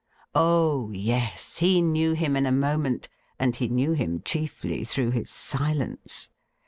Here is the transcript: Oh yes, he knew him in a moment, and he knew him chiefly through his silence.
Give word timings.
Oh 0.33 0.89
yes, 0.89 1.57
he 1.59 1.79
knew 1.79 2.13
him 2.13 2.35
in 2.35 2.47
a 2.47 2.51
moment, 2.51 3.07
and 3.37 3.55
he 3.55 3.67
knew 3.67 3.91
him 3.93 4.23
chiefly 4.25 4.83
through 4.83 5.11
his 5.11 5.29
silence. 5.29 6.27